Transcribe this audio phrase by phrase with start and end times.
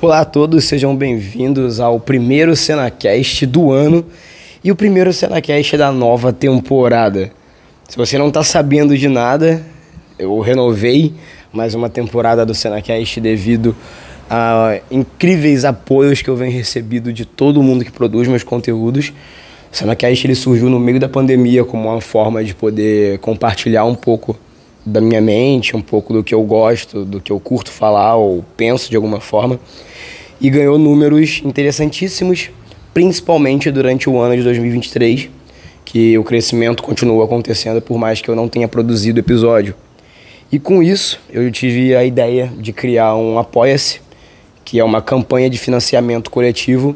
[0.00, 4.04] Olá a todos, sejam bem-vindos ao primeiro Cenacast do ano
[4.62, 7.30] e o primeiro Cenacast da nova temporada.
[7.88, 9.64] Se você não está sabendo de nada,
[10.18, 11.14] eu renovei
[11.52, 13.74] mais uma temporada do Cenacast devido
[14.28, 19.12] a incríveis apoios que eu venho recebido de todo mundo que produz meus conteúdos.
[19.72, 23.94] O Cenacast ele surgiu no meio da pandemia como uma forma de poder compartilhar um
[23.94, 24.36] pouco
[24.84, 28.44] da minha mente, um pouco do que eu gosto, do que eu curto falar ou
[28.56, 29.58] penso de alguma forma.
[30.40, 32.50] E ganhou números interessantíssimos,
[32.92, 35.30] principalmente durante o ano de 2023,
[35.84, 39.74] que o crescimento continua acontecendo por mais que eu não tenha produzido episódio.
[40.52, 44.00] E com isso, eu tive a ideia de criar um Apoia-se,
[44.64, 46.94] que é uma campanha de financiamento coletivo,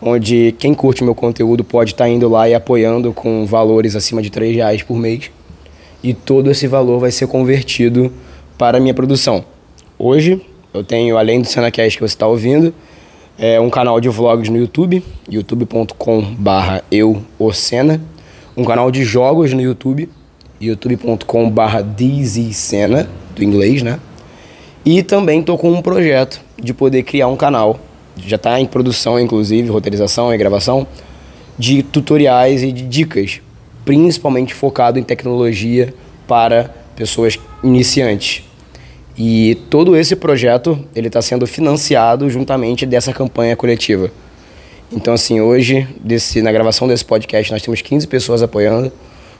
[0.00, 4.28] onde quem curte meu conteúdo pode estar indo lá e apoiando com valores acima de
[4.28, 5.30] R$ reais por mês
[6.04, 8.12] e todo esse valor vai ser convertido
[8.58, 9.42] para a minha produção.
[9.98, 10.38] Hoje
[10.74, 12.74] eu tenho, além do Cenacast que você está ouvindo,
[13.38, 18.00] é um canal de vlogs no YouTube, youtube.com.br euocena,
[18.54, 20.10] um canal de jogos no YouTube,
[20.60, 23.98] youtube.com.br dizzycena, do inglês, né?
[24.84, 27.80] E também estou com um projeto de poder criar um canal,
[28.18, 30.86] já está em produção, inclusive, roteirização e gravação,
[31.58, 33.40] de tutoriais e de dicas
[33.84, 35.94] principalmente focado em tecnologia
[36.26, 38.42] para pessoas iniciantes.
[39.16, 44.10] E todo esse projeto ele está sendo financiado juntamente dessa campanha coletiva.
[44.92, 48.92] Então, assim, hoje, desse, na gravação desse podcast, nós temos 15 pessoas apoiando,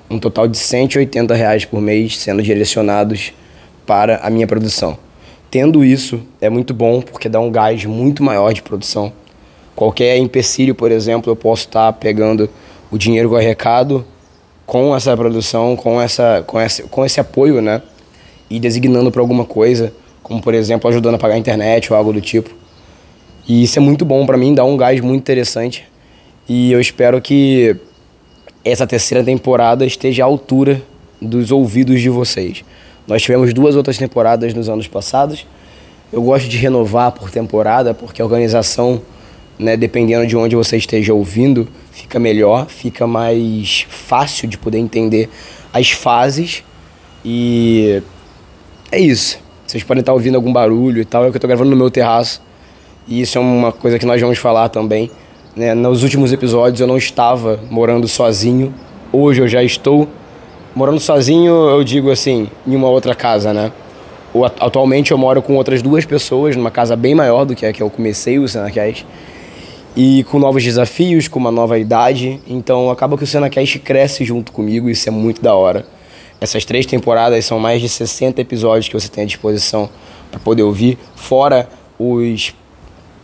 [0.09, 3.33] um total de 180 reais por mês sendo direcionados
[3.87, 4.99] para a minha produção.
[5.51, 9.13] Tendo isso, é muito bom porque dá um gás muito maior de produção.
[9.75, 12.49] Qualquer empecilho, por exemplo, eu posso estar tá pegando
[12.91, 14.05] o dinheiro que eu arrecado
[14.67, 17.83] com essa produção, com, essa, com, esse, com esse apoio, né?
[18.49, 22.13] E designando para alguma coisa, como por exemplo ajudando a pagar a internet ou algo
[22.13, 22.51] do tipo.
[23.47, 25.85] E isso é muito bom para mim, dá um gás muito interessante.
[26.49, 27.77] E eu espero que
[28.65, 30.83] essa terceira temporada esteja à altura
[31.21, 32.65] dos ouvidos de vocês.
[33.07, 35.47] Nós tivemos duas outras temporadas nos anos passados.
[36.11, 39.03] Eu gosto de renovar por temporada, porque a organização
[39.59, 45.29] né, dependendo de onde você esteja ouvindo, fica melhor, fica mais fácil de poder entender
[45.73, 46.65] as fases.
[47.25, 48.03] E
[48.91, 49.39] é isso.
[49.67, 51.91] Vocês podem estar ouvindo algum barulho e tal, é que eu estou gravando no meu
[51.91, 52.43] terraço.
[53.07, 55.11] E isso é uma coisa que nós vamos falar também.
[55.57, 55.75] Né?
[55.75, 58.75] Nos últimos episódios eu não estava morando sozinho.
[59.13, 60.09] Hoje eu já estou
[60.75, 63.71] morando sozinho, eu digo assim, em uma outra casa, né?
[64.59, 67.81] Atualmente eu moro com outras duas pessoas, numa casa bem maior do que a que
[67.81, 69.07] eu comecei o Senacast
[69.97, 72.41] e com novos desafios, com uma nova idade.
[72.47, 75.87] Então acaba que o SenaCast cresce junto comigo, isso é muito da hora.
[76.41, 79.89] Essas três temporadas são mais de 60 episódios que você tem à disposição
[80.31, 81.69] para poder ouvir, fora
[81.99, 82.55] os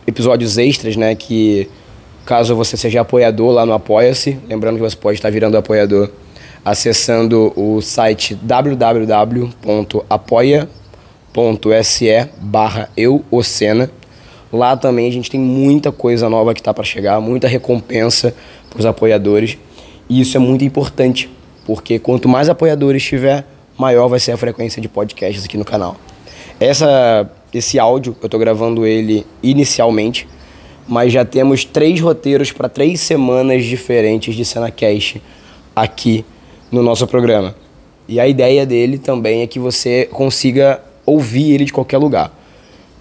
[0.07, 1.69] episódios extras, né, que
[2.25, 6.09] caso você seja apoiador lá no Apoia-se, lembrando que você pode estar virando apoiador
[6.63, 9.09] acessando o site www.apoia.se
[12.39, 12.89] barra
[14.51, 18.35] Lá também a gente tem muita coisa nova que está para chegar, muita recompensa
[18.69, 19.57] para os apoiadores.
[20.09, 21.29] E isso é muito importante,
[21.65, 23.45] porque quanto mais apoiadores tiver,
[23.77, 25.95] maior vai ser a frequência de podcasts aqui no canal.
[26.59, 30.27] Essa, esse áudio, eu estou gravando ele inicialmente,
[30.87, 35.21] mas já temos três roteiros para três semanas diferentes de CenaCast
[35.75, 36.25] aqui
[36.69, 37.55] no nosso programa.
[38.07, 42.40] E a ideia dele também é que você consiga ouvir ele de qualquer lugar.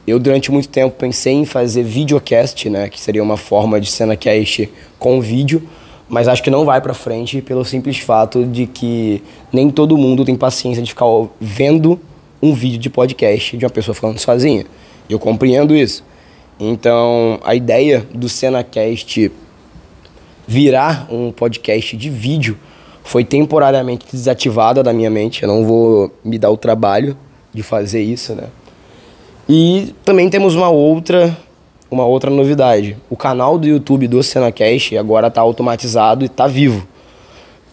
[0.07, 2.89] Eu, durante muito tempo, pensei em fazer videocast, né?
[2.89, 5.63] Que seria uma forma de cena-cast com vídeo,
[6.09, 9.23] mas acho que não vai para frente pelo simples fato de que
[9.53, 11.07] nem todo mundo tem paciência de ficar
[11.41, 12.01] vendo
[12.43, 14.65] um vídeo de podcast de uma pessoa falando sozinha.
[15.09, 16.03] Eu compreendo isso.
[16.59, 19.31] Então, a ideia do CenaCast
[20.47, 22.59] virar um podcast de vídeo
[23.05, 25.43] foi temporariamente desativada da minha mente.
[25.43, 27.17] Eu não vou me dar o trabalho
[27.53, 28.45] de fazer isso, né?
[29.53, 31.37] E também temos uma outra,
[31.91, 32.97] uma outra novidade.
[33.11, 36.87] O canal do YouTube do Senacast agora está automatizado e está vivo.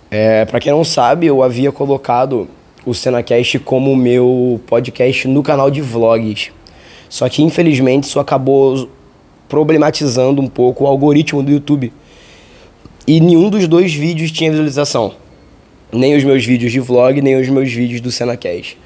[0.09, 2.47] É, Para quem não sabe, eu havia colocado
[2.83, 6.49] o Senacast como meu podcast no canal de vlogs.
[7.07, 8.89] Só que infelizmente isso acabou
[9.47, 11.93] problematizando um pouco o algoritmo do YouTube.
[13.05, 15.13] E nenhum dos dois vídeos tinha visualização.
[15.93, 18.79] Nem os meus vídeos de vlog, nem os meus vídeos do Senacast.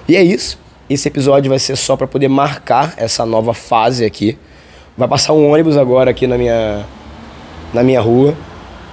[0.07, 0.59] E é isso.
[0.89, 4.37] Esse episódio vai ser só para poder marcar essa nova fase aqui.
[4.97, 6.85] Vai passar um ônibus agora aqui na minha,
[7.73, 8.35] na minha rua.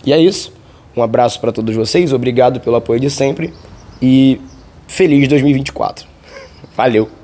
[0.05, 0.53] E é isso.
[0.97, 3.53] Um abraço para todos vocês, obrigado pelo apoio de sempre
[4.01, 4.41] e
[4.87, 6.07] feliz 2024.
[6.77, 7.18] Valeu!